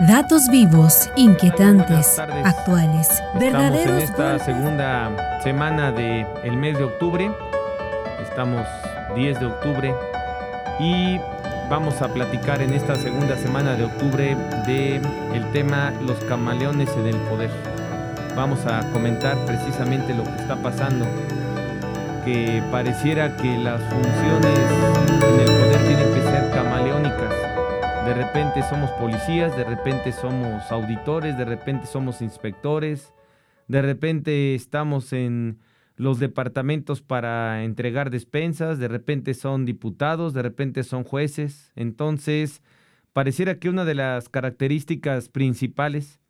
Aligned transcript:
Datos 0.00 0.48
vivos, 0.48 1.08
inquietantes, 1.14 2.18
actuales, 2.18 3.22
verdaderos. 3.38 4.02
Estamos 4.02 4.02
en 4.02 4.02
esta 4.02 4.38
segunda 4.44 5.40
semana 5.40 5.92
del 5.92 6.26
el 6.42 6.56
mes 6.56 6.76
de 6.76 6.82
octubre. 6.82 7.30
Estamos 8.20 8.66
10 9.14 9.38
de 9.38 9.46
octubre 9.46 9.94
y 10.80 11.20
vamos 11.70 12.02
a 12.02 12.08
platicar 12.08 12.60
en 12.60 12.72
esta 12.72 12.96
segunda 12.96 13.38
semana 13.38 13.76
de 13.76 13.84
octubre 13.84 14.36
de 14.66 14.96
el 15.32 15.52
tema 15.52 15.92
los 16.04 16.18
camaleones 16.24 16.90
en 16.96 17.06
el 17.06 17.16
poder. 17.28 17.50
Vamos 18.34 18.66
a 18.66 18.80
comentar 18.90 19.36
precisamente 19.46 20.12
lo 20.12 20.24
que 20.24 20.42
está 20.42 20.56
pasando, 20.56 21.06
que 22.24 22.64
pareciera 22.72 23.36
que 23.36 23.56
las 23.58 23.80
funciones 23.80 24.58
en 25.22 25.38
el 25.38 25.46
poder 25.46 25.63
de 28.14 28.22
repente 28.22 28.62
somos 28.62 28.90
policías, 28.92 29.56
de 29.56 29.64
repente 29.64 30.12
somos 30.12 30.70
auditores, 30.70 31.36
de 31.36 31.44
repente 31.44 31.88
somos 31.88 32.22
inspectores, 32.22 33.12
de 33.66 33.82
repente 33.82 34.54
estamos 34.54 35.12
en 35.12 35.58
los 35.96 36.20
departamentos 36.20 37.02
para 37.02 37.64
entregar 37.64 38.10
despensas, 38.10 38.78
de 38.78 38.86
repente 38.86 39.34
son 39.34 39.64
diputados, 39.64 40.32
de 40.32 40.42
repente 40.42 40.84
son 40.84 41.02
jueces. 41.02 41.72
Entonces, 41.74 42.62
pareciera 43.12 43.58
que 43.58 43.68
una 43.68 43.84
de 43.84 43.96
las 43.96 44.28
características 44.28 45.28
principales 45.28 46.20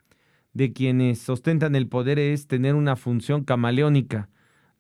de 0.55 0.73
quienes 0.73 1.29
ostentan 1.29 1.77
el 1.77 1.87
poder 1.87 2.19
es 2.19 2.47
tener 2.47 2.77
una 2.77 2.97
función 2.97 3.45
camaleónica. 3.45 4.31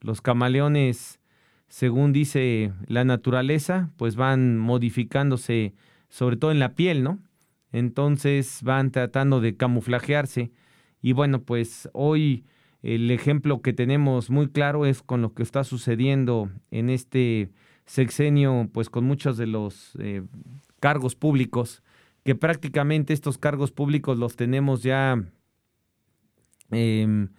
Los 0.01 0.23
camaleones, 0.23 1.21
según 1.69 2.15
dice 2.15 2.73
la 2.87 3.05
naturaleza, 3.05 3.91
pues 3.99 4.17
van 4.17 4.57
modificándose 4.57 5.75
sobre 6.15 6.37
todo 6.37 6.53
en 6.53 6.61
la 6.61 6.77
piel, 6.77 7.03
¿no? 7.03 7.19
Entonces 7.73 8.61
van 8.63 8.93
tratando 8.93 9.41
de 9.41 9.57
camuflajearse. 9.57 10.53
Y 11.03 11.13
bueno, 11.13 11.43
pues 11.43 11.91
hoy 11.93 12.45
el 12.83 13.11
ejemplo 13.11 13.63
que 13.63 13.73
tenemos 13.73 14.31
muy 14.31 14.47
claro 14.47 14.87
es 14.87 15.03
con 15.03 15.23
lo 15.23 15.35
que 15.35 15.43
está 15.43 15.65
sucediendo 15.65 16.53
en 16.71 16.89
este 16.89 17.51
sexenio, 17.85 18.71
pues 18.73 18.91
con 18.91 19.03
muchos 19.05 19.37
de 19.37 19.49
los 19.49 19.97
eh, 19.99 20.23
cargos 20.79 21.17
públicos, 21.17 21.83
que 22.23 22.37
prácticamente 22.37 23.13
estos 23.13 23.37
cargos 23.37 23.73
públicos 23.73 24.17
los 24.17 24.37
tenemos 24.37 24.85
ya 24.85 25.21
em, 26.71 27.31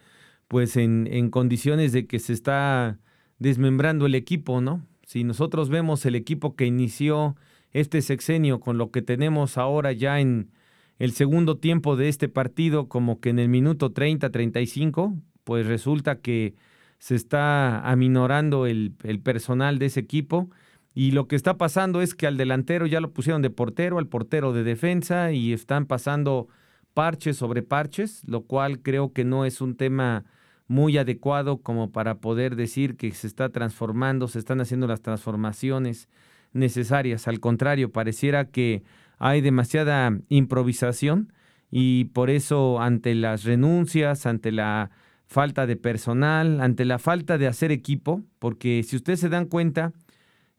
pues 0.49 0.75
en, 0.75 1.07
en 1.09 1.29
condiciones 1.29 1.93
de 1.93 2.07
que 2.07 2.19
se 2.19 2.33
está 2.33 2.99
desmembrando 3.39 4.05
el 4.05 4.15
equipo, 4.15 4.59
¿no? 4.59 4.85
Si 5.05 5.23
nosotros 5.23 5.69
vemos 5.69 6.05
el 6.05 6.15
equipo 6.15 6.57
que 6.57 6.65
inició 6.65 7.37
este 7.75 8.01
sexenio 8.01 8.61
con 8.61 8.77
lo 8.77 8.89
que 8.89 9.01
tenemos 9.01 9.57
ahora 9.57 9.91
ya 9.91 10.21
en 10.21 10.49
el 10.97 11.11
segundo 11.11 11.57
tiempo 11.57 11.97
de 11.97 12.07
este 12.07 12.29
partido, 12.29 12.87
como 12.87 13.19
que 13.19 13.29
en 13.29 13.37
el 13.37 13.49
minuto 13.49 13.91
30, 13.91 14.29
35, 14.29 15.13
pues 15.43 15.67
resulta 15.67 16.21
que 16.21 16.55
se 16.99 17.15
está 17.15 17.81
aminorando 17.81 18.65
el, 18.65 18.93
el 19.03 19.19
personal 19.19 19.77
de 19.77 19.87
ese 19.87 19.99
equipo. 19.99 20.49
Y 20.93 21.11
lo 21.11 21.27
que 21.27 21.35
está 21.35 21.57
pasando 21.57 22.01
es 22.01 22.15
que 22.15 22.27
al 22.27 22.37
delantero 22.37 22.85
ya 22.85 23.01
lo 23.01 23.11
pusieron 23.11 23.41
de 23.41 23.49
portero, 23.49 23.97
al 23.97 24.07
portero 24.07 24.53
de 24.53 24.63
defensa 24.63 25.33
y 25.33 25.51
están 25.51 25.85
pasando 25.85 26.47
parches 26.93 27.35
sobre 27.35 27.61
parches, 27.61 28.23
lo 28.25 28.43
cual 28.43 28.81
creo 28.81 29.11
que 29.11 29.25
no 29.25 29.43
es 29.43 29.59
un 29.59 29.75
tema 29.75 30.23
muy 30.67 30.97
adecuado 30.97 31.61
como 31.61 31.91
para 31.91 32.19
poder 32.21 32.55
decir 32.55 32.95
que 32.95 33.11
se 33.11 33.27
está 33.27 33.49
transformando, 33.49 34.29
se 34.29 34.39
están 34.39 34.61
haciendo 34.61 34.87
las 34.87 35.01
transformaciones 35.01 36.07
necesarias. 36.55 37.27
Al 37.27 37.39
contrario, 37.39 37.91
pareciera 37.91 38.45
que 38.45 38.83
hay 39.17 39.41
demasiada 39.41 40.17
improvisación 40.29 41.31
y 41.69 42.05
por 42.05 42.29
eso 42.29 42.79
ante 42.81 43.15
las 43.15 43.43
renuncias, 43.43 44.25
ante 44.25 44.51
la 44.51 44.91
falta 45.27 45.65
de 45.67 45.75
personal, 45.75 46.61
ante 46.61 46.85
la 46.85 46.99
falta 46.99 47.37
de 47.37 47.47
hacer 47.47 47.71
equipo, 47.71 48.23
porque 48.39 48.83
si 48.83 48.95
ustedes 48.95 49.19
se 49.19 49.29
dan 49.29 49.45
cuenta, 49.45 49.93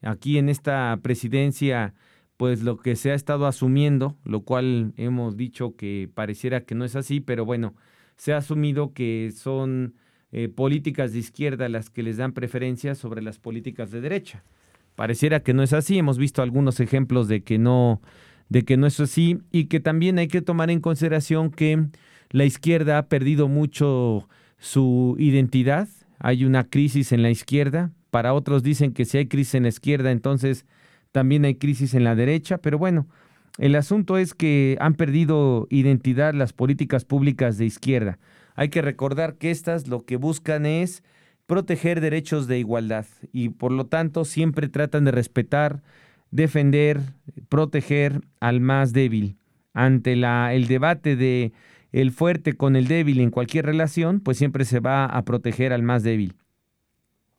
aquí 0.03 0.39
en 0.39 0.49
esta 0.49 0.99
presidencia, 1.03 1.95
pues 2.37 2.63
lo 2.63 2.77
que 2.77 2.97
se 2.97 3.13
ha 3.13 3.15
estado 3.15 3.47
asumiendo, 3.47 4.17
lo 4.25 4.43
cual 4.43 4.93
hemos 4.97 5.37
dicho 5.37 5.77
que 5.77 6.11
pareciera 6.13 6.65
que 6.65 6.75
no 6.75 6.85
es 6.85 6.97
así, 6.97 7.21
pero 7.21 7.45
bueno, 7.45 7.75
se 8.17 8.33
ha 8.33 8.39
asumido 8.39 8.93
que 8.93 9.33
son 9.35 9.95
eh, 10.33 10.49
políticas 10.49 11.13
de 11.13 11.21
izquierda 11.21 11.69
las 11.69 11.89
que 11.91 12.03
les 12.03 12.17
dan 12.17 12.33
preferencia 12.33 12.95
sobre 12.95 13.23
las 13.23 13.39
políticas 13.39 13.91
de 13.91 14.01
derecha. 14.01 14.45
Pareciera 14.97 15.41
que 15.41 15.55
no 15.55 15.63
es 15.63 15.73
así. 15.73 15.99
Hemos 15.99 16.19
visto 16.19 16.43
algunos 16.43 16.81
ejemplos 16.81 17.29
de 17.29 17.43
que 17.43 17.59
no, 17.59 18.01
de 18.49 18.65
que 18.65 18.77
no 18.77 18.87
es 18.87 18.99
así 18.99 19.39
y 19.53 19.67
que 19.67 19.79
también 19.79 20.19
hay 20.19 20.29
que 20.29 20.43
tomar 20.43 20.71
en 20.71 20.81
consideración 20.81 21.51
que 21.51 21.87
la 22.31 22.45
izquierda 22.45 22.99
ha 22.99 23.09
perdido 23.09 23.47
mucho 23.47 24.29
su 24.59 25.15
identidad. 25.19 25.89
Hay 26.19 26.45
una 26.45 26.65
crisis 26.65 27.13
en 27.13 27.23
la 27.23 27.31
izquierda. 27.31 27.93
Para 28.11 28.33
otros 28.33 28.63
dicen 28.63 28.93
que 28.93 29.05
si 29.05 29.19
hay 29.19 29.27
crisis 29.27 29.55
en 29.55 29.65
la 29.65 29.69
izquierda, 29.69 30.11
entonces 30.11 30.65
también 31.13 31.45
hay 31.45 31.57
crisis 31.57 31.95
en 31.95 32.05
la 32.05 32.15
derecha. 32.15 32.59
Pero 32.59 32.79
bueno, 32.79 33.07
el 33.59 33.75
asunto 33.75 34.17
es 34.17 34.35
que 34.35 34.79
han 34.81 34.95
perdido 34.95 35.67
identidad 35.71 36.33
las 36.33 36.53
políticas 36.53 37.05
públicas 37.05 37.59
de 37.59 37.67
izquierda. 37.67 38.19
Hay 38.55 38.71
que 38.71 38.81
recordar 38.81 39.37
que 39.37 39.51
estas 39.51 39.89
lo 39.89 40.07
que 40.07 40.17
buscan 40.17 40.65
es 40.65 41.03
proteger 41.47 42.01
derechos 42.01 42.47
de 42.47 42.59
igualdad 42.59 43.07
y 43.33 43.51
por 43.51 43.73
lo 43.73 43.87
tanto 43.87 44.25
siempre 44.25 44.69
tratan 44.69 45.05
de 45.05 45.13
respetar, 45.13 45.83
defender, 46.31 47.01
proteger 47.49 48.21
al 48.41 48.61
más 48.61 48.93
débil. 48.93 49.39
Ante 49.73 50.17
la, 50.17 50.55
el 50.55 50.67
debate 50.67 51.17
de 51.17 51.53
el 51.93 52.11
fuerte 52.11 52.55
con 52.55 52.77
el 52.77 52.89
débil 52.89 53.21
en 53.21 53.31
cualquier 53.31 53.65
relación, 53.67 54.21
pues 54.21 54.37
siempre 54.37 54.65
se 54.65 54.81
va 54.81 55.07
a 55.07 55.25
proteger 55.25 55.73
al 55.73 55.83
más 55.83 56.03
débil. 56.03 56.35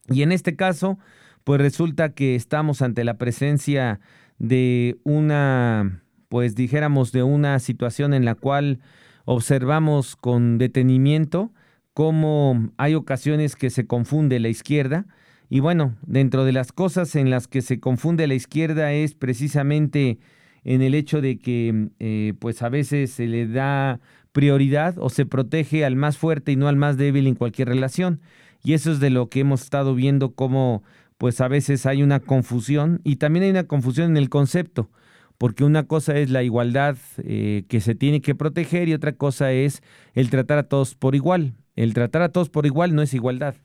Y 0.09 0.21
en 0.23 0.31
este 0.31 0.55
caso, 0.55 0.97
pues 1.43 1.59
resulta 1.59 2.09
que 2.13 2.35
estamos 2.35 2.81
ante 2.81 3.03
la 3.03 3.17
presencia 3.17 3.99
de 4.39 4.97
una, 5.03 6.01
pues 6.29 6.55
dijéramos, 6.55 7.11
de 7.11 7.23
una 7.23 7.59
situación 7.59 8.13
en 8.13 8.25
la 8.25 8.35
cual 8.35 8.79
observamos 9.25 10.15
con 10.15 10.57
detenimiento 10.57 11.51
cómo 11.97 12.69
hay 12.77 12.93
ocasiones 12.93 13.55
que 13.55 13.71
se 13.71 13.87
confunde 13.87 14.39
la 14.39 14.49
izquierda. 14.49 15.07
Y 15.49 15.61
bueno, 15.61 15.95
dentro 16.05 16.45
de 16.45 16.51
las 16.51 16.71
cosas 16.71 17.15
en 17.15 17.31
las 17.31 17.47
que 17.47 17.63
se 17.63 17.79
confunde 17.79 18.27
la 18.27 18.35
izquierda 18.35 18.93
es 18.93 19.15
precisamente 19.15 20.19
en 20.63 20.83
el 20.83 20.93
hecho 20.93 21.21
de 21.21 21.39
que 21.39 21.89
eh, 21.97 22.35
pues 22.37 22.61
a 22.61 22.69
veces 22.69 23.09
se 23.09 23.25
le 23.25 23.47
da 23.47 23.99
prioridad 24.31 24.93
o 24.99 25.09
se 25.09 25.25
protege 25.25 25.85
al 25.85 25.95
más 25.95 26.19
fuerte 26.19 26.51
y 26.51 26.55
no 26.55 26.67
al 26.67 26.75
más 26.75 26.97
débil 26.97 27.25
en 27.25 27.33
cualquier 27.33 27.69
relación. 27.69 28.21
Y 28.63 28.73
eso 28.73 28.91
es 28.91 28.99
de 28.99 29.09
lo 29.09 29.29
que 29.29 29.39
hemos 29.39 29.63
estado 29.63 29.95
viendo 29.95 30.35
cómo 30.35 30.83
pues 31.17 31.41
a 31.41 31.47
veces 31.47 31.87
hay 31.87 32.03
una 32.03 32.19
confusión 32.19 33.01
y 33.03 33.15
también 33.15 33.45
hay 33.45 33.49
una 33.49 33.65
confusión 33.65 34.11
en 34.11 34.17
el 34.17 34.29
concepto, 34.29 34.91
porque 35.39 35.63
una 35.63 35.87
cosa 35.87 36.15
es 36.15 36.29
la 36.29 36.43
igualdad 36.43 36.95
eh, 37.23 37.63
que 37.67 37.81
se 37.81 37.95
tiene 37.95 38.21
que 38.21 38.35
proteger 38.35 38.87
y 38.87 38.93
otra 38.93 39.13
cosa 39.13 39.51
es 39.51 39.81
el 40.13 40.29
tratar 40.29 40.59
a 40.59 40.69
todos 40.69 40.93
por 40.93 41.15
igual. 41.15 41.55
El 41.77 41.93
tratar 41.93 42.23
a 42.23 42.29
todos 42.29 42.49
por 42.49 42.65
igual 42.65 42.95
no 42.95 43.03
es 43.03 43.13
igualdad. 43.13 43.55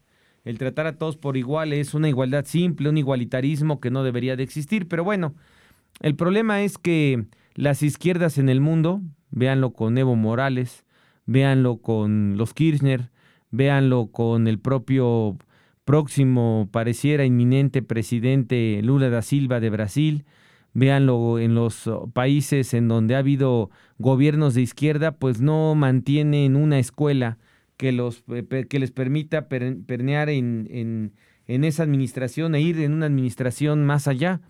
El 0.45 0.59
tratar 0.59 0.87
a 0.87 0.99
todos 0.99 1.17
por 1.17 1.39
igual 1.39 1.73
es 1.73 1.95
una 1.95 2.11
igualdad 2.11 2.45
simple, 2.45 2.91
un 2.91 2.99
igualitarismo 2.99 3.81
que 3.81 3.91
no 3.91 4.05
debería 4.05 4.37
de 4.37 4.43
existir. 4.43 4.87
Pero 4.87 5.03
bueno, 5.03 5.34
el 6.00 6.15
problema 6.15 6.62
es 6.62 6.77
que 6.77 7.25
las 7.55 7.83
izquierdas 7.83 8.37
en 8.37 8.51
el 8.51 8.61
mundo, 8.61 9.01
véanlo 9.31 9.72
con 9.72 9.97
Evo 9.97 10.15
Morales, 10.15 10.84
véanlo 11.25 11.78
con 11.78 12.37
los 12.37 12.53
Kirchner, 12.53 13.11
véanlo 13.51 14.09
con 14.09 14.47
el 14.47 14.59
propio 14.59 15.39
próximo, 15.87 16.69
pareciera 16.71 17.25
inminente 17.25 17.81
presidente 17.81 18.81
Lula 18.83 19.09
da 19.09 19.22
Silva 19.22 19.59
de 19.59 19.71
Brasil, 19.71 20.27
véanlo 20.75 21.39
en 21.39 21.55
los 21.55 21.89
países 22.12 22.75
en 22.75 22.89
donde 22.89 23.15
ha 23.15 23.19
habido 23.19 23.71
gobiernos 23.99 24.53
de 24.53 24.61
izquierda, 24.61 25.12
pues 25.12 25.41
no 25.41 25.75
mantienen 25.75 26.57
una 26.57 26.78
escuela 26.78 27.39
que, 27.83 27.91
los, 27.91 28.23
eh, 28.29 28.67
que 28.69 28.79
les 28.79 28.93
permita 28.93 29.49
pernear 29.49 30.29
en, 30.29 31.13
en, 31.49 31.65
esa 31.65 31.83
administración 31.83 32.55
e 32.55 32.61
ir 32.61 32.79
en 32.79 32.93
una 32.93 33.07
administración 33.07 33.84
más 33.84 34.07
allá. 34.07 34.41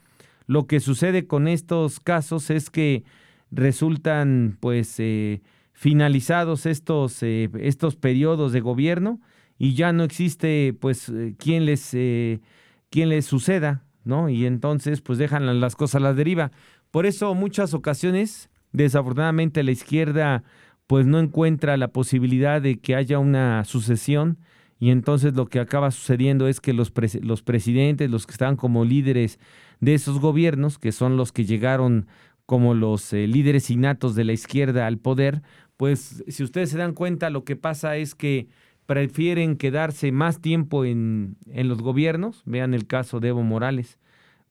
Lo 0.47 0.67
que 0.67 0.81
sucede 0.81 1.27
con 1.27 1.49
estos 1.49 1.99
casos 1.99 2.51
es 2.51 2.69
que 2.69 3.05
resultan 3.51 4.59
pues 4.61 4.97
eh, 4.99 5.41
finalizados 5.73 6.67
estos, 6.67 7.23
eh, 7.23 7.49
estos 7.59 7.97
periodos 7.97 8.53
de 8.53 8.61
gobierno 8.61 9.19
y 9.57 9.73
ya 9.73 9.95
no 9.95 10.05
existe 10.05 10.77
pues 10.79 11.11
quien 11.39 11.65
les, 11.65 11.95
les 11.95 13.25
suceda, 13.25 13.83
¿no? 14.05 14.29
Y 14.29 14.45
entonces 14.45 15.01
pues 15.01 15.19
dejan 15.19 15.59
las 15.59 15.75
cosas 15.75 15.95
a 15.95 16.01
la 16.01 16.13
deriva. 16.13 16.53
Por 16.91 17.07
eso 17.07 17.35
muchas 17.35 17.73
ocasiones, 17.73 18.51
desafortunadamente 18.73 19.63
la 19.63 19.71
izquierda 19.71 20.45
pues 20.93 21.07
no 21.07 21.19
encuentra 21.21 21.79
la 21.79 21.89
posibilidad 21.89 22.61
de 22.61 22.79
que 22.79 22.95
haya 22.95 23.19
una 23.19 23.65
sucesión 23.65 24.37
y 24.79 24.91
entonces 24.91 25.33
lo 25.33 25.47
que 25.47 25.59
acaba 25.59 25.91
sucediendo 25.91 26.49
es 26.49 26.61
que 26.61 26.75
los, 26.75 26.93
los 27.23 27.41
presidentes, 27.41 28.11
los 28.11 28.27
que 28.27 28.33
están 28.33 28.57
como 28.57 28.85
líderes 28.85 29.39
de 29.81 29.95
esos 29.95 30.21
gobiernos, 30.21 30.79
que 30.79 30.93
son 30.93 31.17
los 31.17 31.33
que 31.33 31.47
llegaron 31.47 32.09
como 32.45 32.75
los 32.75 33.11
eh, 33.15 33.27
líderes 33.27 33.71
innatos 33.71 34.15
de 34.15 34.25
la 34.25 34.35
izquierda 34.35 34.87
al 34.87 34.99
poder, 34.99 35.41
pues 35.79 36.23
si 36.29 36.45
ustedes 36.45 36.69
se 36.69 36.77
dan 36.77 36.93
cuenta, 36.93 37.31
lo 37.31 37.45
que 37.45 37.57
pasa 37.57 37.97
es 37.97 38.15
que 38.15 38.49
prefieren 38.85 39.57
quedarse 39.57 40.13
más 40.13 40.43
tiempo 40.43 40.85
en, 40.85 41.39
en 41.47 41.69
los 41.69 41.81
gobiernos, 41.81 42.43
vean 42.45 42.75
el 42.75 42.87
caso 42.87 43.19
de 43.19 43.29
Evo 43.29 43.43
Morales, 43.43 43.99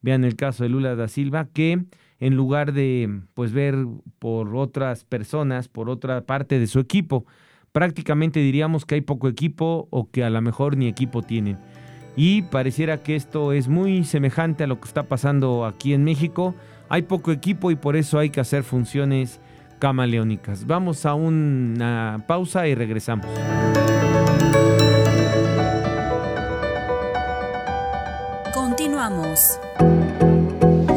vean 0.01 0.23
el 0.23 0.35
caso 0.35 0.63
de 0.63 0.69
Lula 0.69 0.95
da 0.95 1.07
Silva, 1.07 1.49
que 1.53 1.85
en 2.21 2.35
lugar 2.35 2.71
de 2.71 3.21
pues 3.33 3.51
ver 3.51 3.75
por 4.19 4.56
otras 4.56 5.03
personas, 5.03 5.68
por 5.68 5.89
otra 5.89 6.21
parte 6.21 6.59
de 6.59 6.68
su 6.68 6.79
equipo, 6.79 7.25
prácticamente 7.71 8.39
diríamos 8.39 8.85
que 8.85 8.95
hay 8.95 9.01
poco 9.01 9.27
equipo 9.27 9.88
o 9.89 10.09
que 10.09 10.23
a 10.23 10.29
lo 10.29 10.41
mejor 10.41 10.77
ni 10.77 10.88
equipo 10.88 11.23
tienen. 11.23 11.57
Y 12.15 12.44
pareciera 12.44 13.01
que 13.01 13.15
esto 13.15 13.53
es 13.53 13.68
muy 13.68 14.03
semejante 14.03 14.63
a 14.63 14.68
lo 14.68 14.79
que 14.79 14.88
está 14.88 15.03
pasando 15.03 15.65
aquí 15.65 15.94
en 15.94 16.03
México. 16.03 16.53
Hay 16.89 17.03
poco 17.03 17.31
equipo 17.31 17.71
y 17.71 17.75
por 17.75 17.95
eso 17.95 18.19
hay 18.19 18.29
que 18.29 18.39
hacer 18.39 18.63
funciones 18.63 19.39
camaleónicas. 19.79 20.68
Vamos 20.68 21.07
a 21.07 21.15
una 21.15 22.23
pausa 22.27 22.68
y 22.68 22.75
regresamos. 22.75 23.25
Continuamos. 28.53 29.59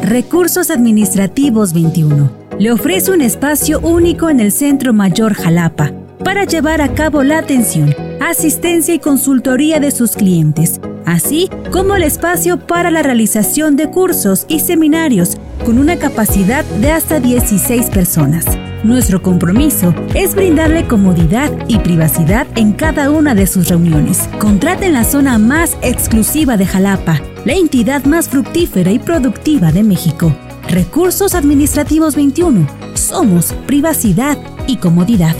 Recursos 0.05 0.69
Administrativos 0.69 1.73
21. 1.73 2.29
Le 2.59 2.71
ofrece 2.71 3.09
un 3.09 3.21
espacio 3.21 3.79
único 3.79 4.29
en 4.29 4.39
el 4.39 4.51
Centro 4.51 4.93
Mayor 4.93 5.33
Jalapa 5.33 5.93
para 6.23 6.43
llevar 6.43 6.79
a 6.81 6.93
cabo 6.93 7.23
la 7.23 7.39
atención, 7.39 7.95
asistencia 8.21 8.93
y 8.93 8.99
consultoría 8.99 9.79
de 9.79 9.89
sus 9.89 10.11
clientes, 10.11 10.79
así 11.07 11.49
como 11.71 11.95
el 11.95 12.03
espacio 12.03 12.59
para 12.59 12.91
la 12.91 13.01
realización 13.01 13.77
de 13.77 13.89
cursos 13.89 14.45
y 14.47 14.59
seminarios 14.59 15.37
con 15.65 15.79
una 15.79 15.97
capacidad 15.97 16.63
de 16.65 16.91
hasta 16.91 17.19
16 17.19 17.89
personas. 17.89 18.45
Nuestro 18.83 19.23
compromiso 19.23 19.95
es 20.13 20.35
brindarle 20.35 20.85
comodidad 20.85 21.51
y 21.67 21.79
privacidad 21.79 22.45
en 22.55 22.73
cada 22.73 23.09
una 23.09 23.33
de 23.33 23.47
sus 23.47 23.69
reuniones. 23.69 24.29
Contrate 24.37 24.85
en 24.85 24.93
la 24.93 25.03
zona 25.03 25.39
más 25.39 25.75
exclusiva 25.81 26.57
de 26.57 26.67
Jalapa, 26.67 27.19
la 27.45 27.53
entidad 27.53 28.03
más 28.05 28.27
fructífera 28.27 28.91
y 28.91 28.97
productiva 28.97 29.71
de 29.71 29.83
México. 29.83 30.35
Recursos 30.67 31.35
Administrativos 31.35 32.15
21. 32.15 32.67
Somos 32.95 33.53
privacidad 33.67 34.35
y 34.65 34.77
comodidad. 34.77 35.35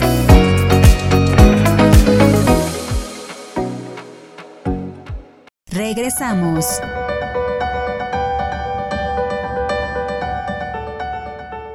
Regresamos. 5.72 6.64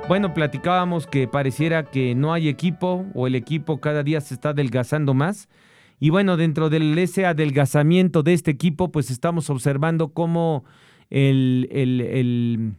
Bueno, 0.07 0.34
platicábamos 0.34 1.07
que 1.07 1.27
pareciera 1.27 1.84
que 1.84 2.16
no 2.16 2.34
hay 2.34 2.48
equipo 2.48 3.06
o 3.13 3.27
el 3.27 3.36
equipo 3.36 3.81
cada 3.81 4.01
día 4.01 4.22
se 4.22 4.34
está 4.34 4.50
adelgazando 4.50 5.13
más. 5.13 5.50
Y 6.01 6.09
bueno, 6.09 6.36
dentro 6.36 6.71
del 6.71 6.98
ese 6.98 7.27
adelgazamiento 7.27 8.24
de 8.24 8.33
este 8.33 8.50
equipo, 8.50 8.92
pues 8.92 9.12
estamos 9.12 9.51
observando 9.51 10.13
cómo 10.13 10.65
el, 11.12 11.69
el 11.71 12.74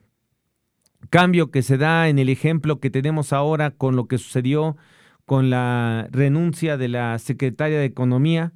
cambio 1.09 1.53
que 1.53 1.63
se 1.63 1.79
da 1.79 2.09
en 2.09 2.19
el 2.19 2.29
ejemplo 2.29 2.81
que 2.81 2.91
tenemos 2.91 3.33
ahora 3.33 3.71
con 3.71 3.95
lo 3.95 4.09
que 4.09 4.19
sucedió 4.19 4.77
con 5.25 5.51
la 5.51 6.09
renuncia 6.11 6.77
de 6.77 6.89
la 6.89 7.17
secretaria 7.21 7.79
de 7.79 7.85
Economía, 7.85 8.55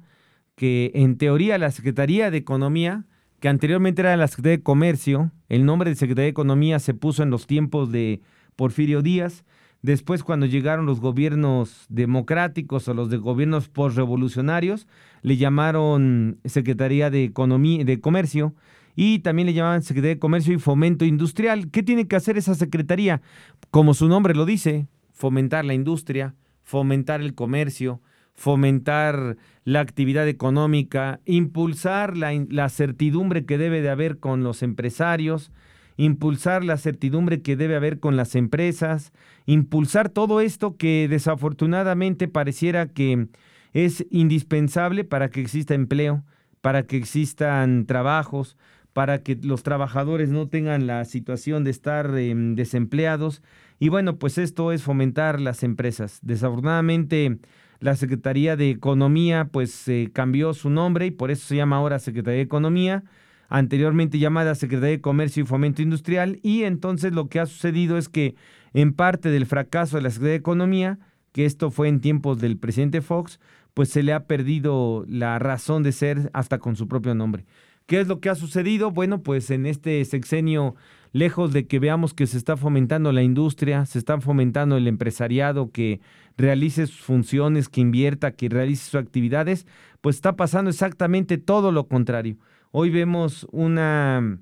que 0.55 0.91
en 0.95 1.17
teoría 1.17 1.57
la 1.57 1.71
Secretaría 1.71 2.29
de 2.29 2.37
Economía, 2.37 3.05
que 3.39 3.47
anteriormente 3.47 4.01
era 4.01 4.17
la 4.17 4.27
Secretaría 4.27 4.57
de 4.57 4.63
Comercio, 4.63 5.31
el 5.47 5.65
nombre 5.65 5.91
de 5.91 5.95
Secretaría 5.95 6.25
de 6.25 6.31
Economía 6.31 6.79
se 6.79 6.93
puso 6.93 7.23
en 7.23 7.29
los 7.29 7.47
tiempos 7.47 7.89
de 7.93 8.19
Porfirio 8.57 9.01
Díaz. 9.01 9.45
Después, 9.81 10.23
cuando 10.23 10.45
llegaron 10.45 10.85
los 10.85 10.99
gobiernos 10.99 11.85
democráticos 11.89 12.87
o 12.87 12.93
los 12.93 13.09
de 13.09 13.17
gobiernos 13.17 13.69
postrevolucionarios, 13.69 14.87
le 15.21 15.37
llamaron 15.37 16.39
Secretaría 16.45 17.09
de 17.09 17.23
Economía, 17.23 17.85
de 17.85 17.99
Comercio 17.99 18.55
y 18.95 19.19
también 19.19 19.45
le 19.45 19.53
llamaban 19.53 19.83
Secretaría 19.83 20.15
de 20.15 20.19
Comercio 20.19 20.53
y 20.53 20.59
Fomento 20.59 21.05
Industrial. 21.05 21.69
¿Qué 21.69 21.83
tiene 21.83 22.07
que 22.07 22.15
hacer 22.15 22.37
esa 22.37 22.55
secretaría? 22.55 23.21
Como 23.69 23.93
su 23.93 24.07
nombre 24.07 24.33
lo 24.33 24.45
dice, 24.45 24.87
fomentar 25.13 25.63
la 25.65 25.75
industria, 25.75 26.35
fomentar 26.63 27.21
el 27.21 27.35
comercio, 27.35 28.01
fomentar 28.33 29.37
la 29.63 29.79
actividad 29.81 30.27
económica, 30.27 31.19
impulsar 31.25 32.17
la, 32.17 32.31
la 32.49 32.69
certidumbre 32.69 33.45
que 33.45 33.57
debe 33.57 33.81
de 33.81 33.89
haber 33.89 34.19
con 34.19 34.43
los 34.43 34.63
empresarios, 34.63 35.51
impulsar 35.97 36.63
la 36.63 36.77
certidumbre 36.77 37.41
que 37.41 37.55
debe 37.55 37.75
haber 37.75 37.99
con 37.99 38.15
las 38.15 38.35
empresas, 38.35 39.11
impulsar 39.45 40.09
todo 40.09 40.39
esto 40.39 40.77
que 40.77 41.07
desafortunadamente 41.09 42.27
pareciera 42.27 42.87
que 42.87 43.27
es 43.73 44.05
indispensable 44.09 45.03
para 45.03 45.29
que 45.29 45.41
exista 45.41 45.73
empleo, 45.73 46.23
para 46.61 46.83
que 46.83 46.97
existan 46.97 47.85
trabajos, 47.85 48.57
para 48.93 49.21
que 49.21 49.37
los 49.41 49.63
trabajadores 49.63 50.29
no 50.29 50.47
tengan 50.47 50.87
la 50.87 51.05
situación 51.05 51.63
de 51.63 51.71
estar 51.71 52.17
em, 52.17 52.55
desempleados. 52.55 53.43
Y 53.79 53.89
bueno, 53.89 54.17
pues 54.17 54.37
esto 54.37 54.71
es 54.71 54.81
fomentar 54.81 55.39
las 55.39 55.61
empresas. 55.61 56.19
Desafortunadamente, 56.23 57.37
la 57.79 57.95
Secretaría 57.95 58.55
de 58.55 58.71
Economía 58.71 59.49
pues 59.51 59.85
cambió 60.13 60.53
su 60.53 60.69
nombre 60.69 61.05
y 61.05 61.11
por 61.11 61.29
eso 61.29 61.47
se 61.47 61.55
llama 61.55 61.77
ahora 61.77 61.99
Secretaría 61.99 62.37
de 62.37 62.43
Economía 62.43 63.03
anteriormente 63.49 64.19
llamada 64.19 64.55
Secretaría 64.55 64.97
de 64.97 65.01
Comercio 65.01 65.43
y 65.43 65.45
Fomento 65.45 65.81
Industrial, 65.81 66.39
y 66.43 66.63
entonces 66.63 67.13
lo 67.13 67.27
que 67.27 67.39
ha 67.39 67.45
sucedido 67.45 67.97
es 67.97 68.09
que 68.09 68.35
en 68.73 68.93
parte 68.93 69.29
del 69.29 69.45
fracaso 69.45 69.97
de 69.97 70.03
la 70.03 70.09
Secretaría 70.09 70.31
de 70.33 70.39
Economía, 70.39 70.99
que 71.31 71.45
esto 71.45 71.71
fue 71.71 71.87
en 71.87 72.01
tiempos 72.01 72.39
del 72.39 72.57
presidente 72.57 73.01
Fox, 73.01 73.39
pues 73.73 73.89
se 73.89 74.01
le 74.01 74.13
ha 74.13 74.25
perdido 74.25 75.05
la 75.07 75.37
razón 75.37 75.83
de 75.83 75.91
ser 75.91 76.31
hasta 76.33 76.57
con 76.57 76.75
su 76.75 76.87
propio 76.87 77.13
nombre. 77.13 77.45
¿Qué 77.85 78.01
es 78.01 78.07
lo 78.07 78.19
que 78.19 78.29
ha 78.29 78.35
sucedido? 78.35 78.91
Bueno, 78.91 79.21
pues 79.21 79.49
en 79.49 79.65
este 79.65 80.03
sexenio, 80.03 80.75
lejos 81.13 81.53
de 81.53 81.67
que 81.67 81.79
veamos 81.79 82.13
que 82.13 82.27
se 82.27 82.37
está 82.37 82.57
fomentando 82.57 83.11
la 83.13 83.23
industria, 83.23 83.85
se 83.85 83.97
está 83.99 84.19
fomentando 84.19 84.77
el 84.77 84.87
empresariado 84.87 85.71
que 85.71 86.01
realice 86.37 86.87
sus 86.87 87.01
funciones, 87.01 87.69
que 87.69 87.81
invierta, 87.81 88.31
que 88.31 88.49
realice 88.49 88.85
sus 88.85 88.95
actividades, 88.95 89.65
pues 90.01 90.17
está 90.17 90.35
pasando 90.35 90.69
exactamente 90.69 91.37
todo 91.37 91.71
lo 91.71 91.87
contrario. 91.87 92.37
Hoy 92.71 92.89
vemos 92.89 93.47
una 93.51 94.39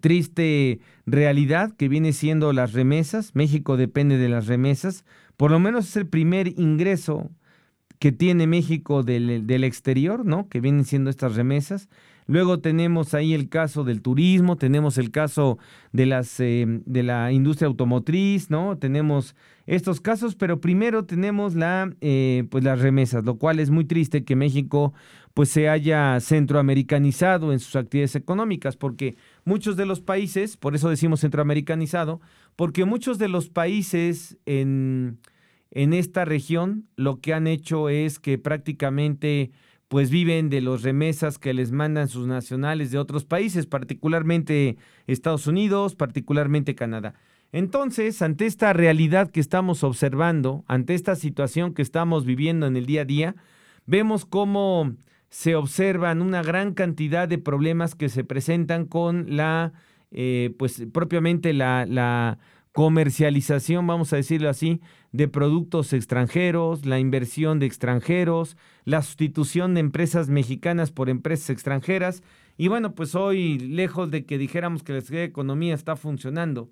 triste 0.00 0.80
realidad 1.06 1.72
que 1.76 1.88
viene 1.88 2.12
siendo 2.12 2.52
las 2.52 2.72
remesas. 2.72 3.34
México 3.34 3.76
depende 3.76 4.18
de 4.18 4.28
las 4.28 4.46
remesas. 4.46 5.04
Por 5.36 5.50
lo 5.50 5.58
menos 5.58 5.88
es 5.88 5.96
el 5.96 6.06
primer 6.06 6.48
ingreso 6.48 7.30
que 7.98 8.12
tiene 8.12 8.46
México 8.46 9.02
del, 9.02 9.46
del, 9.46 9.64
exterior, 9.64 10.24
¿no? 10.24 10.48
Que 10.48 10.60
vienen 10.60 10.84
siendo 10.84 11.10
estas 11.10 11.36
remesas. 11.36 11.88
Luego 12.26 12.60
tenemos 12.60 13.12
ahí 13.12 13.34
el 13.34 13.48
caso 13.48 13.84
del 13.84 14.02
turismo, 14.02 14.56
tenemos 14.56 14.96
el 14.98 15.10
caso 15.10 15.58
de 15.92 16.06
las 16.06 16.40
eh, 16.40 16.64
de 16.66 17.02
la 17.02 17.32
industria 17.32 17.66
automotriz, 17.66 18.50
¿no? 18.50 18.78
Tenemos 18.78 19.34
estos 19.70 20.00
casos, 20.00 20.34
pero 20.34 20.60
primero 20.60 21.04
tenemos 21.04 21.54
la 21.54 21.94
eh, 22.00 22.44
pues 22.50 22.64
las 22.64 22.80
remesas, 22.80 23.24
lo 23.24 23.36
cual 23.36 23.60
es 23.60 23.70
muy 23.70 23.84
triste 23.84 24.24
que 24.24 24.34
México 24.34 24.92
pues 25.32 25.48
se 25.48 25.68
haya 25.68 26.18
centroamericanizado 26.18 27.52
en 27.52 27.60
sus 27.60 27.76
actividades 27.76 28.16
económicas, 28.16 28.76
porque 28.76 29.16
muchos 29.44 29.76
de 29.76 29.86
los 29.86 30.00
países, 30.00 30.56
por 30.56 30.74
eso 30.74 30.90
decimos 30.90 31.20
centroamericanizado, 31.20 32.20
porque 32.56 32.84
muchos 32.84 33.18
de 33.18 33.28
los 33.28 33.48
países 33.48 34.38
en, 34.44 35.20
en 35.70 35.92
esta 35.92 36.24
región 36.24 36.88
lo 36.96 37.20
que 37.20 37.32
han 37.32 37.46
hecho 37.46 37.88
es 37.88 38.18
que 38.18 38.38
prácticamente 38.38 39.52
pues 39.86 40.10
viven 40.10 40.50
de 40.50 40.62
los 40.62 40.82
remesas 40.82 41.38
que 41.38 41.54
les 41.54 41.70
mandan 41.70 42.08
sus 42.08 42.26
nacionales 42.26 42.90
de 42.90 42.98
otros 42.98 43.24
países, 43.24 43.66
particularmente 43.66 44.78
Estados 45.06 45.46
Unidos, 45.46 45.94
particularmente 45.94 46.74
Canadá. 46.74 47.14
Entonces, 47.52 48.22
ante 48.22 48.46
esta 48.46 48.72
realidad 48.72 49.30
que 49.30 49.40
estamos 49.40 49.82
observando, 49.82 50.64
ante 50.68 50.94
esta 50.94 51.16
situación 51.16 51.74
que 51.74 51.82
estamos 51.82 52.24
viviendo 52.24 52.66
en 52.66 52.76
el 52.76 52.86
día 52.86 53.02
a 53.02 53.06
día, 53.06 53.34
vemos 53.86 54.24
cómo 54.24 54.92
se 55.30 55.56
observan 55.56 56.22
una 56.22 56.42
gran 56.42 56.74
cantidad 56.74 57.28
de 57.28 57.38
problemas 57.38 57.94
que 57.94 58.08
se 58.08 58.24
presentan 58.24 58.84
con 58.86 59.36
la, 59.36 59.72
eh, 60.10 60.54
pues 60.58 60.84
propiamente 60.92 61.52
la, 61.52 61.86
la 61.86 62.38
comercialización, 62.72 63.86
vamos 63.86 64.12
a 64.12 64.16
decirlo 64.16 64.48
así, 64.48 64.80
de 65.12 65.26
productos 65.26 65.92
extranjeros, 65.92 66.86
la 66.86 67.00
inversión 67.00 67.58
de 67.58 67.66
extranjeros, 67.66 68.56
la 68.84 69.02
sustitución 69.02 69.74
de 69.74 69.80
empresas 69.80 70.28
mexicanas 70.28 70.92
por 70.92 71.08
empresas 71.08 71.50
extranjeras. 71.50 72.22
Y 72.56 72.68
bueno, 72.68 72.94
pues 72.94 73.14
hoy, 73.14 73.58
lejos 73.58 74.10
de 74.10 74.24
que 74.24 74.38
dijéramos 74.38 74.82
que 74.84 74.92
la 74.92 75.22
Economía 75.24 75.74
está 75.74 75.96
funcionando, 75.96 76.70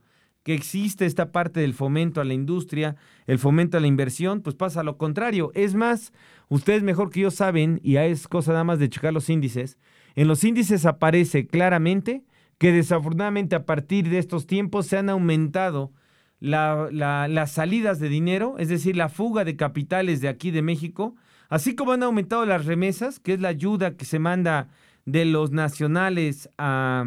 que 0.49 0.55
existe 0.55 1.05
esta 1.05 1.31
parte 1.31 1.61
del 1.61 1.75
fomento 1.75 2.23
a 2.23 2.25
la 2.25 2.33
industria, 2.33 2.97
el 3.27 3.39
fomento 3.39 3.77
a 3.77 3.81
la 3.81 3.87
inversión, 3.87 4.41
pues 4.41 4.57
pasa 4.57 4.83
lo 4.83 4.97
contrario. 4.97 5.53
Es 5.55 5.75
más, 5.75 6.11
ustedes 6.49 6.83
mejor 6.83 7.11
que 7.11 7.21
yo 7.21 7.31
saben, 7.31 7.81
y 7.85 7.97
es 7.97 8.27
cosa 8.29 8.53
nada 8.53 8.65
más 8.65 8.79
de 8.79 8.89
checar 8.89 9.13
los 9.13 9.29
índices, 9.29 9.77
en 10.15 10.27
los 10.27 10.43
índices 10.45 10.87
aparece 10.87 11.47
claramente 11.47 12.25
que 12.57 12.73
desafortunadamente 12.73 13.57
a 13.57 13.67
partir 13.67 14.09
de 14.09 14.17
estos 14.17 14.47
tiempos 14.47 14.87
se 14.87 14.97
han 14.97 15.11
aumentado 15.11 15.93
las 16.41 17.53
salidas 17.53 18.01
de 18.01 18.09
dinero, 18.09 18.55
es 18.57 18.71
decir, 18.71 18.97
la 18.97 19.11
fuga 19.11 19.45
de 19.45 19.55
capitales 19.55 20.23
de 20.23 20.29
aquí 20.29 20.51
de 20.51 20.63
México, 20.63 21.15
así 21.51 21.75
como 21.75 21.93
han 21.93 22.03
aumentado 22.03 22.47
las 22.47 22.65
remesas, 22.65 23.21
que 23.21 23.35
es 23.35 23.41
la 23.43 23.49
ayuda 23.49 23.99
que 23.99 24.07
se 24.07 24.19
manda 24.19 24.69
de 25.05 25.27
los 25.27 25.51
nacionales 25.51 26.49
a 26.57 27.05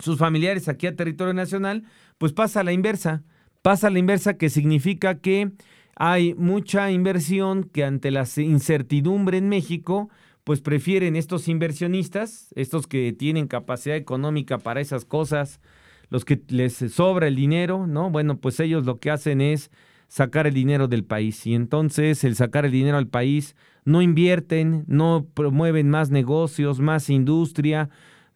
sus 0.00 0.18
familiares 0.18 0.68
aquí 0.68 0.86
a 0.86 0.96
territorio 0.96 1.34
nacional, 1.34 1.84
pues 2.18 2.32
pasa 2.32 2.60
a 2.60 2.64
la 2.64 2.72
inversa. 2.72 3.22
Pasa 3.62 3.86
a 3.86 3.90
la 3.90 3.98
inversa 3.98 4.34
que 4.34 4.48
significa 4.48 5.20
que 5.20 5.52
hay 5.96 6.34
mucha 6.34 6.90
inversión 6.90 7.64
que 7.64 7.84
ante 7.84 8.10
la 8.10 8.26
incertidumbre 8.36 9.38
en 9.38 9.48
México, 9.48 10.08
pues 10.44 10.62
prefieren 10.62 11.14
estos 11.14 11.46
inversionistas, 11.46 12.52
estos 12.56 12.86
que 12.86 13.12
tienen 13.12 13.46
capacidad 13.46 13.96
económica 13.96 14.58
para 14.58 14.80
esas 14.80 15.04
cosas, 15.04 15.60
los 16.08 16.24
que 16.24 16.40
les 16.48 16.74
sobra 16.74 17.28
el 17.28 17.36
dinero, 17.36 17.86
¿no? 17.86 18.10
Bueno, 18.10 18.38
pues 18.38 18.58
ellos 18.60 18.86
lo 18.86 18.98
que 18.98 19.10
hacen 19.10 19.40
es 19.40 19.70
sacar 20.08 20.46
el 20.46 20.54
dinero 20.54 20.88
del 20.88 21.04
país. 21.04 21.46
Y 21.46 21.54
entonces 21.54 22.24
el 22.24 22.34
sacar 22.34 22.64
el 22.64 22.72
dinero 22.72 22.96
al 22.96 23.06
país, 23.06 23.54
no 23.84 24.02
invierten, 24.02 24.84
no 24.88 25.26
promueven 25.34 25.88
más 25.88 26.10
negocios, 26.10 26.80
más 26.80 27.10
industria, 27.10 27.90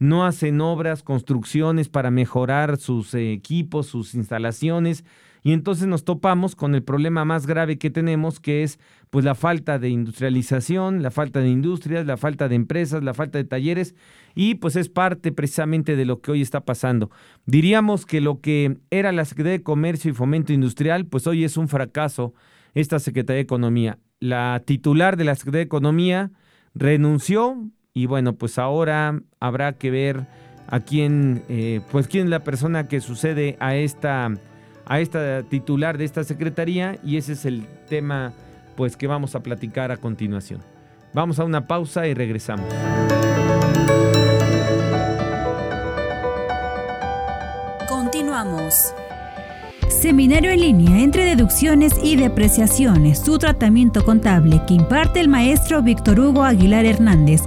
no 0.04 0.24
hacen 0.24 0.60
obras, 0.60 1.02
construcciones 1.02 1.88
para 1.88 2.10
mejorar 2.10 2.76
sus 2.76 3.14
equipos, 3.14 3.86
sus 3.86 4.14
instalaciones, 4.14 5.04
y 5.42 5.52
entonces 5.52 5.86
nos 5.86 6.04
topamos 6.04 6.56
con 6.56 6.74
el 6.74 6.82
problema 6.82 7.24
más 7.26 7.46
grave 7.46 7.78
que 7.78 7.90
tenemos, 7.90 8.40
que 8.40 8.62
es 8.62 8.78
pues 9.10 9.24
la 9.24 9.34
falta 9.34 9.78
de 9.78 9.90
industrialización, 9.90 11.02
la 11.02 11.10
falta 11.10 11.40
de 11.40 11.50
industrias, 11.50 12.06
la 12.06 12.16
falta 12.16 12.48
de 12.48 12.54
empresas, 12.54 13.02
la 13.02 13.12
falta 13.12 13.38
de 13.38 13.44
talleres, 13.44 13.94
y 14.34 14.54
pues 14.54 14.76
es 14.76 14.88
parte 14.88 15.32
precisamente 15.32 15.96
de 15.96 16.04
lo 16.06 16.20
que 16.20 16.32
hoy 16.32 16.42
está 16.42 16.64
pasando. 16.64 17.10
Diríamos 17.44 18.06
que 18.06 18.20
lo 18.22 18.40
que 18.40 18.78
era 18.90 19.12
la 19.12 19.24
Secretaría 19.24 19.58
de 19.58 19.64
Comercio 19.64 20.10
y 20.10 20.14
Fomento 20.14 20.52
Industrial, 20.52 21.06
pues 21.06 21.26
hoy 21.26 21.44
es 21.44 21.56
un 21.56 21.68
fracaso 21.68 22.32
esta 22.72 22.98
Secretaría 22.98 23.36
de 23.36 23.42
Economía. 23.42 23.98
La 24.20 24.62
titular 24.64 25.16
de 25.16 25.24
la 25.24 25.34
Secretaría 25.34 25.60
de 25.60 25.66
Economía 25.66 26.30
renunció 26.74 27.70
y 27.94 28.06
bueno, 28.06 28.34
pues 28.34 28.58
ahora 28.58 29.20
habrá 29.38 29.74
que 29.74 29.90
ver 29.90 30.26
a 30.66 30.80
quién, 30.80 31.44
eh, 31.48 31.80
pues 31.92 32.08
quién 32.08 32.24
es 32.24 32.30
la 32.30 32.40
persona 32.40 32.88
que 32.88 33.00
sucede 33.00 33.56
a 33.60 33.76
esta 33.76 34.30
a 34.86 35.00
esta 35.00 35.42
titular 35.44 35.96
de 35.96 36.04
esta 36.04 36.24
secretaría 36.24 36.98
y 37.02 37.16
ese 37.16 37.32
es 37.32 37.46
el 37.46 37.66
tema 37.88 38.32
pues 38.76 38.96
que 38.96 39.06
vamos 39.06 39.34
a 39.34 39.40
platicar 39.40 39.92
a 39.92 39.96
continuación. 39.96 40.60
Vamos 41.12 41.38
a 41.38 41.44
una 41.44 41.66
pausa 41.66 42.06
y 42.06 42.14
regresamos. 42.14 42.66
Continuamos. 47.88 48.92
Seminario 49.88 50.50
en 50.50 50.60
línea 50.60 51.00
entre 51.00 51.24
deducciones 51.24 51.92
y 52.02 52.16
depreciaciones, 52.16 53.20
su 53.20 53.38
tratamiento 53.38 54.04
contable 54.04 54.60
que 54.66 54.74
imparte 54.74 55.20
el 55.20 55.28
maestro 55.28 55.82
Víctor 55.82 56.20
Hugo 56.20 56.42
Aguilar 56.42 56.84
Hernández, 56.84 57.42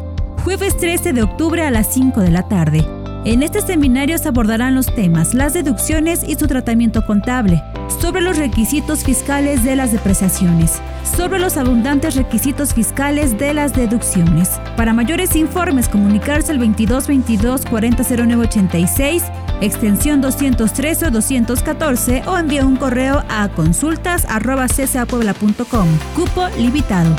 jueves 0.48 0.78
13 0.78 1.12
de 1.12 1.24
octubre 1.24 1.62
a 1.62 1.72
las 1.72 1.94
5 1.94 2.22
de 2.22 2.32
la 2.32 2.48
tarde 2.48 2.88
en 3.28 3.44
este 3.44 3.62
seminario 3.62 4.18
se 4.18 4.30
abordarán 4.30 4.74
los 4.74 4.86
temas, 4.86 5.34
las 5.34 5.54
deducciones 5.54 6.24
y 6.26 6.36
su 6.36 6.48
tratamiento 6.48 7.06
contable, 7.06 7.62
sobre 8.00 8.22
los 8.22 8.38
requisitos 8.38 9.04
fiscales 9.04 9.66
de 9.66 9.76
las 9.76 9.92
depreciaciones, 9.92 10.82
sobre 11.04 11.38
los 11.38 11.58
abundantes 11.58 12.16
requisitos 12.16 12.74
fiscales 12.74 13.38
de 13.38 13.54
las 13.54 13.74
deducciones. 13.74 14.62
Para 14.78 14.94
mayores 14.94 15.36
informes, 15.36 15.90
comunicarse 15.90 16.54
al 16.54 16.60
2222 16.60 17.66
400986, 17.66 19.24
extensión 19.60 20.22
213 20.22 21.08
o 21.08 21.12
214 21.12 22.24
o 22.28 22.38
envíe 22.38 22.62
un 22.62 22.78
correo 22.78 23.26
a 23.28 23.50
consultas.csapuebla.com. 23.50 25.88
Cupo 26.16 26.48
limitado. 26.58 27.14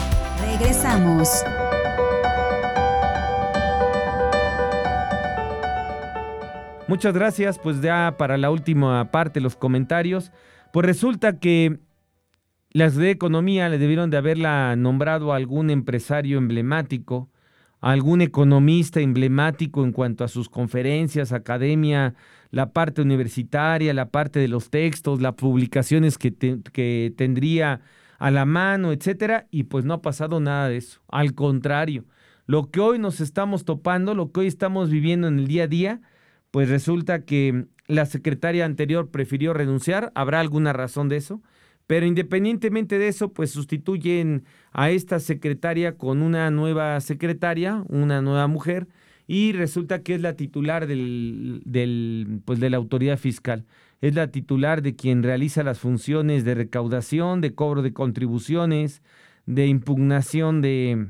Regresamos. 0.52 1.28
Muchas 6.88 7.12
gracias, 7.12 7.58
pues 7.58 7.82
ya 7.82 8.14
para 8.16 8.38
la 8.38 8.50
última 8.50 9.10
parte, 9.10 9.42
los 9.42 9.56
comentarios. 9.56 10.32
Pues 10.72 10.86
resulta 10.86 11.38
que 11.38 11.80
las 12.70 12.96
de 12.96 13.10
Economía 13.10 13.68
le 13.68 13.76
debieron 13.76 14.08
de 14.08 14.16
haberla 14.16 14.74
nombrado 14.74 15.34
a 15.34 15.36
algún 15.36 15.68
empresario 15.68 16.38
emblemático, 16.38 17.28
a 17.82 17.90
algún 17.90 18.22
economista 18.22 19.00
emblemático 19.00 19.84
en 19.84 19.92
cuanto 19.92 20.24
a 20.24 20.28
sus 20.28 20.48
conferencias, 20.48 21.32
academia, 21.32 22.14
la 22.50 22.72
parte 22.72 23.02
universitaria, 23.02 23.92
la 23.92 24.08
parte 24.08 24.40
de 24.40 24.48
los 24.48 24.70
textos, 24.70 25.20
las 25.20 25.34
publicaciones 25.34 26.16
que, 26.16 26.34
que 26.72 27.12
tendría 27.18 27.82
a 28.18 28.30
la 28.30 28.46
mano, 28.46 28.92
etcétera, 28.92 29.46
y 29.50 29.64
pues 29.64 29.84
no 29.84 29.92
ha 29.92 30.00
pasado 30.00 30.40
nada 30.40 30.70
de 30.70 30.78
eso. 30.78 31.02
Al 31.08 31.34
contrario, 31.34 32.06
lo 32.46 32.70
que 32.70 32.80
hoy 32.80 32.98
nos 32.98 33.20
estamos 33.20 33.66
topando, 33.66 34.14
lo 34.14 34.32
que 34.32 34.40
hoy 34.40 34.46
estamos 34.46 34.88
viviendo 34.88 35.28
en 35.28 35.38
el 35.38 35.46
día 35.46 35.64
a 35.64 35.68
día, 35.68 36.00
pues 36.50 36.68
resulta 36.68 37.24
que 37.24 37.66
la 37.86 38.06
secretaria 38.06 38.64
anterior 38.64 39.10
prefirió 39.10 39.54
renunciar, 39.54 40.12
habrá 40.14 40.40
alguna 40.40 40.72
razón 40.72 41.08
de 41.08 41.16
eso, 41.16 41.42
pero 41.86 42.04
independientemente 42.04 42.98
de 42.98 43.08
eso, 43.08 43.32
pues 43.32 43.50
sustituyen 43.50 44.44
a 44.72 44.90
esta 44.90 45.20
secretaria 45.20 45.96
con 45.96 46.20
una 46.20 46.50
nueva 46.50 47.00
secretaria, 47.00 47.82
una 47.88 48.20
nueva 48.20 48.46
mujer, 48.46 48.88
y 49.26 49.52
resulta 49.52 50.02
que 50.02 50.14
es 50.14 50.20
la 50.20 50.34
titular 50.36 50.86
del, 50.86 51.62
del, 51.64 52.40
pues 52.44 52.60
de 52.60 52.70
la 52.70 52.76
autoridad 52.76 53.18
fiscal. 53.18 53.66
Es 54.00 54.14
la 54.14 54.30
titular 54.30 54.82
de 54.82 54.96
quien 54.96 55.22
realiza 55.22 55.62
las 55.62 55.78
funciones 55.78 56.44
de 56.44 56.54
recaudación, 56.54 57.40
de 57.40 57.54
cobro 57.54 57.82
de 57.82 57.92
contribuciones, 57.92 59.02
de 59.46 59.66
impugnación 59.66 60.60
de 60.60 61.08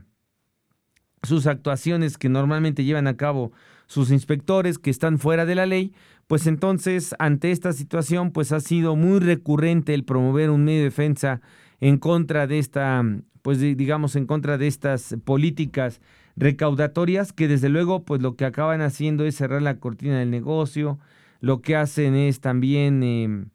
sus 1.25 1.47
actuaciones 1.49 2.19
que 2.19 2.29
normalmente 2.29 2.85
llevan 2.85 3.09
a 3.09 3.17
cabo 3.17 3.53
sus 3.89 4.13
inspectores 4.13 4.79
que 4.79 4.91
están 4.91 5.19
fuera 5.19 5.47
de 5.47 5.57
la 5.57 5.67
ley, 5.67 5.93
pues 6.29 6.47
entonces 6.47 7.15
ante 7.19 7.51
esta 7.51 7.73
situación 7.73 8.31
pues 8.31 8.53
ha 8.53 8.61
sido 8.61 8.95
muy 8.95 9.19
recurrente 9.19 9.95
el 9.95 10.05
promover 10.05 10.51
un 10.51 10.65
medio 10.65 10.81
de 10.81 10.85
defensa 10.85 11.41
en 11.81 11.97
contra 11.97 12.47
de 12.47 12.59
esta, 12.59 13.03
pues 13.43 13.59
digamos 13.61 14.15
en 14.15 14.27
contra 14.27 14.59
de 14.59 14.67
estas 14.67 15.17
políticas 15.25 16.01
recaudatorias 16.37 17.33
que 17.33 17.49
desde 17.49 17.71
luego 17.71 18.05
pues 18.05 18.21
lo 18.21 18.37
que 18.37 18.45
acaban 18.45 18.83
haciendo 18.83 19.25
es 19.25 19.37
cerrar 19.37 19.63
la 19.63 19.79
cortina 19.81 20.19
del 20.19 20.31
negocio, 20.31 20.99
lo 21.41 21.63
que 21.63 21.75
hacen 21.75 22.15
es 22.15 22.41
también 22.41 23.03
em, 23.03 23.49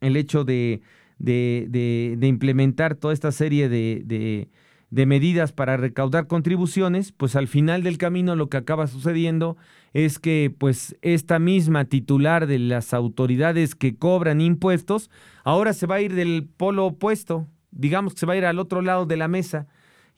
el 0.00 0.16
hecho 0.16 0.44
de, 0.44 0.80
de, 1.18 1.66
de, 1.68 2.26
implementar 2.26 2.94
toda 2.94 3.12
esta 3.12 3.30
serie 3.30 3.68
de 3.68 4.48
de 4.90 5.06
medidas 5.06 5.52
para 5.52 5.76
recaudar 5.76 6.26
contribuciones, 6.26 7.12
pues 7.12 7.34
al 7.36 7.48
final 7.48 7.82
del 7.82 7.98
camino 7.98 8.36
lo 8.36 8.48
que 8.48 8.56
acaba 8.56 8.86
sucediendo 8.86 9.56
es 9.92 10.18
que 10.18 10.54
pues 10.56 10.96
esta 11.02 11.38
misma 11.38 11.86
titular 11.86 12.46
de 12.46 12.58
las 12.58 12.94
autoridades 12.94 13.74
que 13.74 13.96
cobran 13.96 14.40
impuestos 14.40 15.10
ahora 15.44 15.72
se 15.72 15.86
va 15.86 15.96
a 15.96 16.00
ir 16.00 16.14
del 16.14 16.48
polo 16.56 16.86
opuesto, 16.86 17.46
digamos 17.72 18.14
que 18.14 18.20
se 18.20 18.26
va 18.26 18.34
a 18.34 18.36
ir 18.36 18.46
al 18.46 18.58
otro 18.58 18.80
lado 18.80 19.06
de 19.06 19.16
la 19.16 19.28
mesa. 19.28 19.66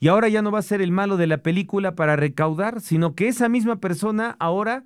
Y 0.01 0.07
ahora 0.07 0.29
ya 0.29 0.41
no 0.41 0.51
va 0.51 0.59
a 0.59 0.63
ser 0.63 0.81
el 0.81 0.91
malo 0.91 1.17
de 1.17 1.27
la 1.27 1.39
película 1.39 1.95
para 1.95 2.15
recaudar, 2.15 2.79
sino 2.79 3.15
que 3.15 3.27
esa 3.27 3.49
misma 3.49 3.81
persona 3.81 4.37
ahora 4.39 4.85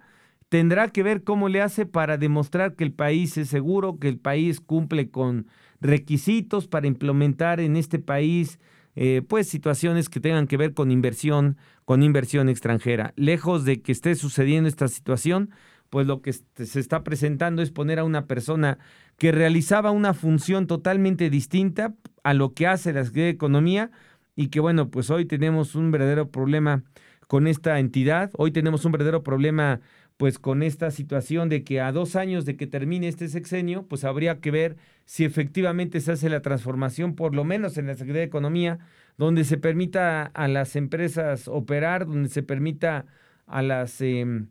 tendrá 0.50 0.88
que 0.88 1.04
ver 1.04 1.24
cómo 1.24 1.50
le 1.50 1.62
hace 1.62 1.86
para 1.86 2.18
demostrar 2.18 2.76
que 2.76 2.84
el 2.84 2.94
país 2.94 3.38
es 3.38 3.50
seguro, 3.50 4.00
que 4.00 4.08
el 4.08 4.18
país 4.18 4.60
cumple 4.60 5.10
con 5.10 5.48
requisitos 5.82 6.68
para 6.68 6.88
implementar 6.88 7.60
en 7.60 7.76
este 7.76 8.00
país 8.00 8.60
eh, 8.96 9.22
pues 9.28 9.48
situaciones 9.48 10.10
que 10.10 10.20
tengan 10.20 10.48
que 10.48 10.58
ver 10.58 10.74
con 10.74 10.92
inversión, 10.92 11.58
con 11.86 12.04
inversión 12.04 12.50
extranjera. 12.50 13.14
Lejos 13.16 13.66
de 13.66 13.82
que 13.82 13.92
esté 13.92 14.16
sucediendo 14.16 14.70
esta 14.70 14.88
situación, 14.88 15.52
pues 15.90 16.08
lo 16.08 16.22
que 16.22 16.34
se 16.34 16.80
está 16.80 17.04
presentando 17.04 17.62
es 17.62 17.72
poner 17.72 18.00
a 18.00 18.04
una 18.04 18.26
persona 18.26 18.80
que 19.18 19.32
realizaba 19.32 19.92
una 19.92 20.14
función 20.14 20.68
totalmente 20.68 21.30
distinta 21.30 21.94
a 22.24 22.34
lo 22.34 22.54
que 22.54 22.68
hace 22.68 22.94
la 22.94 23.04
de 23.04 23.30
Economía 23.30 23.92
y 24.36 24.48
que 24.48 24.60
bueno, 24.60 24.90
pues 24.90 25.10
hoy 25.10 25.26
tenemos 25.26 25.76
un 25.76 25.92
verdadero 25.92 26.30
problema 26.30 26.84
con 27.28 27.48
esta 27.48 27.80
entidad, 27.80 28.32
hoy 28.38 28.52
tenemos 28.52 28.86
un 28.86 28.92
verdadero 28.92 29.24
problema 29.24 29.82
pues 30.18 30.40
con 30.40 30.64
esta 30.64 30.92
situación 30.92 31.50
de 31.50 31.64
que 31.64 31.82
a 31.82 31.92
dos 31.92 32.16
años 32.16 32.46
de 32.46 32.56
que 32.56 32.68
termine 32.68 33.08
este 33.08 33.28
sexenio, 33.28 33.88
pues 33.88 34.04
habría 34.04 34.40
que 34.40 34.52
ver 34.52 34.78
si 35.06 35.26
efectivamente 35.26 36.00
se 36.00 36.14
hace 36.14 36.30
la 36.30 36.42
transformación, 36.42 37.16
por 37.16 37.36
lo 37.36 37.44
menos 37.44 37.78
en 37.78 37.88
la 37.88 37.96
Secretaría 37.96 38.22
de 38.22 38.28
Economía, 38.28 38.80
donde 39.18 39.44
se 39.44 39.58
permita 39.58 40.24
a 40.26 40.48
las 40.48 40.76
empresas 40.76 41.48
operar, 41.48 42.06
donde 42.06 42.30
se 42.30 42.44
permita 42.44 43.06
a 43.46 43.62
las 43.62 44.02
em, 44.02 44.48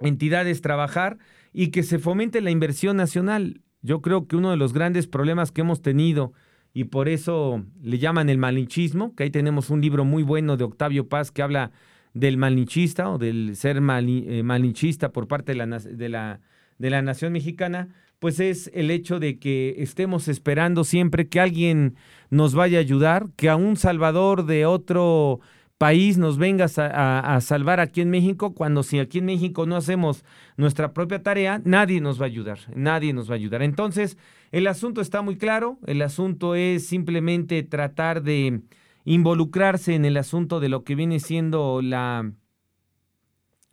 entidades 0.00 0.60
trabajar 0.60 1.18
y 1.52 1.68
que 1.68 1.82
se 1.82 1.98
fomente 1.98 2.40
la 2.40 2.50
inversión 2.50 2.96
nacional. 2.96 3.62
Yo 3.82 4.02
creo 4.02 4.26
que 4.26 4.36
uno 4.36 4.50
de 4.50 4.56
los 4.56 4.72
grandes 4.72 5.06
problemas 5.06 5.52
que 5.52 5.60
hemos 5.60 5.82
tenido, 5.82 6.32
y 6.72 6.84
por 6.84 7.08
eso 7.08 7.64
le 7.80 7.98
llaman 7.98 8.28
el 8.28 8.38
malinchismo, 8.38 9.14
que 9.14 9.24
ahí 9.24 9.30
tenemos 9.30 9.70
un 9.70 9.80
libro 9.80 10.04
muy 10.04 10.22
bueno 10.22 10.56
de 10.56 10.64
Octavio 10.64 11.08
Paz 11.08 11.30
que 11.30 11.42
habla 11.42 11.72
del 12.14 12.36
malinchista 12.36 13.10
o 13.10 13.18
del 13.18 13.56
ser 13.56 13.76
eh, 13.78 14.42
malinchista 14.42 15.10
por 15.10 15.28
parte 15.28 15.52
de 15.52 15.66
la, 15.66 15.78
de, 15.78 16.08
la, 16.08 16.40
de 16.78 16.90
la 16.90 17.02
nación 17.02 17.32
mexicana, 17.32 17.88
pues 18.18 18.40
es 18.40 18.70
el 18.74 18.90
hecho 18.90 19.20
de 19.20 19.38
que 19.38 19.76
estemos 19.78 20.28
esperando 20.28 20.84
siempre 20.84 21.28
que 21.28 21.40
alguien 21.40 21.96
nos 22.30 22.54
vaya 22.54 22.78
a 22.78 22.80
ayudar, 22.80 23.28
que 23.36 23.48
a 23.48 23.56
un 23.56 23.76
salvador 23.76 24.44
de 24.46 24.66
otro 24.66 25.40
país 25.78 26.18
nos 26.18 26.38
venga 26.38 26.66
a, 26.76 27.40
salvar 27.40 27.78
aquí 27.78 28.00
en 28.00 28.10
México, 28.10 28.52
cuando 28.52 28.82
si 28.82 28.98
aquí 28.98 29.18
en 29.18 29.26
México 29.26 29.64
no 29.64 29.76
hacemos 29.76 30.24
nuestra 30.56 30.92
propia 30.92 31.22
tarea, 31.22 31.62
nadie 31.64 32.00
nos 32.00 32.20
va 32.20 32.24
a 32.24 32.26
ayudar, 32.26 32.58
nadie 32.74 33.12
nos 33.12 33.30
va 33.30 33.34
a 33.34 33.36
ayudar. 33.36 33.62
Entonces, 33.62 34.18
el 34.50 34.66
asunto 34.66 35.00
está 35.00 35.22
muy 35.22 35.36
claro, 35.36 35.78
el 35.86 36.02
asunto 36.02 36.56
es 36.56 36.84
simplemente 36.86 37.62
tratar 37.62 38.22
de 38.24 38.60
involucrarse 39.04 39.94
en 39.94 40.04
el 40.04 40.16
asunto 40.16 40.60
de 40.60 40.68
lo 40.68 40.84
que 40.84 40.94
viene 40.94 41.20
siendo 41.20 41.80
la, 41.82 42.32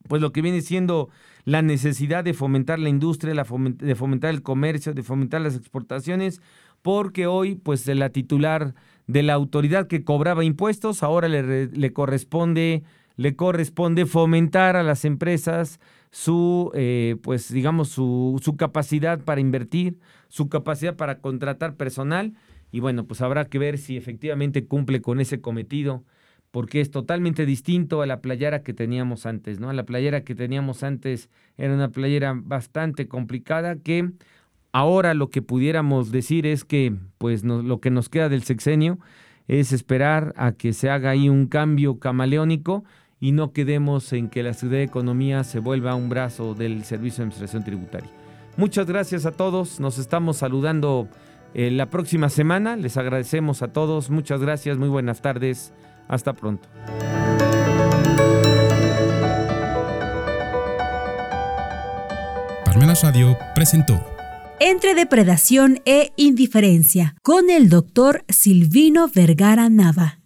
pues 0.07 0.21
lo 0.21 0.31
que 0.31 0.41
viene 0.41 0.61
siendo 0.61 1.09
la 1.43 1.61
necesidad 1.61 2.23
de 2.23 2.33
fomentar 2.33 2.79
la 2.79 2.89
industria, 2.89 3.33
de 3.33 3.95
fomentar 3.95 4.29
el 4.31 4.41
comercio, 4.41 4.93
de 4.93 5.03
fomentar 5.03 5.41
las 5.41 5.55
exportaciones, 5.55 6.41
porque 6.81 7.27
hoy, 7.27 7.55
pues, 7.55 7.87
la 7.87 8.09
titular 8.09 8.75
de 9.07 9.23
la 9.23 9.33
autoridad 9.33 9.87
que 9.87 10.03
cobraba 10.03 10.43
impuestos, 10.43 11.03
ahora 11.03 11.27
le, 11.27 11.67
le 11.67 11.93
corresponde 11.93 12.83
le 13.17 13.35
corresponde 13.35 14.05
fomentar 14.05 14.75
a 14.75 14.83
las 14.83 15.05
empresas 15.05 15.79
su, 16.11 16.71
eh, 16.75 17.17
pues 17.23 17.51
digamos, 17.51 17.89
su, 17.89 18.39
su, 18.43 18.55
capacidad 18.55 19.19
para 19.21 19.41
invertir, 19.41 19.99
su 20.27 20.49
capacidad 20.49 20.95
para 20.95 21.19
contratar 21.19 21.75
personal 21.75 22.33
y 22.71 22.79
bueno, 22.79 23.05
pues 23.05 23.21
habrá 23.21 23.45
que 23.45 23.59
ver 23.59 23.77
si 23.77 23.97
efectivamente 23.97 24.65
cumple 24.65 25.01
con 25.01 25.19
ese 25.19 25.41
cometido, 25.41 26.03
porque 26.51 26.81
es 26.81 26.91
totalmente 26.91 27.45
distinto 27.45 28.01
a 28.01 28.05
la 28.05 28.21
playera 28.21 28.63
que 28.63 28.73
teníamos 28.73 29.25
antes, 29.25 29.59
¿no? 29.59 29.73
La 29.73 29.83
playera 29.83 30.23
que 30.23 30.35
teníamos 30.35 30.83
antes 30.83 31.29
era 31.57 31.73
una 31.73 31.89
playera 31.89 32.33
bastante 32.35 33.07
complicada 33.07 33.75
que 33.75 34.11
Ahora 34.77 35.13
lo 35.13 35.29
que 35.29 35.41
pudiéramos 35.41 36.11
decir 36.11 36.45
es 36.45 36.65
que 36.65 36.93
pues 37.17 37.45
lo 37.45 37.79
que 37.79 37.91
nos 37.91 38.09
queda 38.09 38.27
del 38.27 38.43
sexenio 38.43 38.99
es 39.47 39.71
esperar 39.71 40.33
a 40.35 40.51
que 40.51 40.73
se 40.73 40.89
haga 40.89 41.11
ahí 41.11 41.29
un 41.29 41.47
cambio 41.47 41.97
camaleónico 41.97 42.83
y 43.21 43.31
no 43.31 43.53
quedemos 43.53 44.11
en 44.11 44.27
que 44.27 44.43
la 44.43 44.53
Ciudad 44.53 44.73
de 44.73 44.83
Economía 44.83 45.45
se 45.45 45.59
vuelva 45.59 45.95
un 45.95 46.09
brazo 46.09 46.55
del 46.55 46.83
Servicio 46.83 47.19
de 47.19 47.29
Administración 47.29 47.63
Tributaria. 47.63 48.09
Muchas 48.57 48.85
gracias 48.85 49.25
a 49.25 49.31
todos, 49.31 49.79
nos 49.79 49.97
estamos 49.97 50.35
saludando 50.35 51.07
eh, 51.55 51.71
la 51.71 51.89
próxima 51.89 52.29
semana, 52.29 52.75
les 52.75 52.97
agradecemos 52.97 53.61
a 53.61 53.69
todos, 53.69 54.09
muchas 54.09 54.41
gracias, 54.41 54.77
muy 54.77 54.89
buenas 54.89 55.21
tardes, 55.21 55.73
hasta 56.07 56.33
pronto. 56.33 56.67
Parmenas 62.65 63.03
Radio 63.03 63.37
presentó 63.55 64.15
entre 64.59 64.93
depredación 64.93 65.81
e 65.85 66.11
indiferencia 66.15 67.15
con 67.21 67.49
el 67.49 67.69
doctor 67.69 68.23
Silvino 68.29 69.09
Vergara 69.13 69.69
Nava. 69.69 70.24